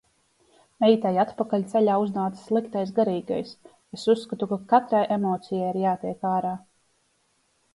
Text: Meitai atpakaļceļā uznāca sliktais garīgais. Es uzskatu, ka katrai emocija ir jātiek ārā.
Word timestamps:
Meitai 0.83 1.11
atpakaļceļā 1.23 1.97
uznāca 2.03 2.41
sliktais 2.45 2.93
garīgais. 3.01 3.51
Es 3.99 4.07
uzskatu, 4.15 4.49
ka 4.55 4.59
katrai 4.73 5.03
emocija 5.17 5.69
ir 5.75 5.81
jātiek 5.83 6.27
ārā. 6.33 6.57